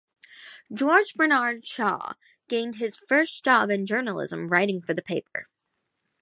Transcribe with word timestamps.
George 0.73 1.13
Bernard 1.13 1.63
Shaw 1.63 2.13
gained 2.47 2.77
his 2.77 2.97
first 3.07 3.45
job 3.45 3.69
in 3.69 3.85
journalism 3.85 4.47
writing 4.47 4.81
for 4.81 4.95
the 4.95 5.03
paper. 5.03 5.45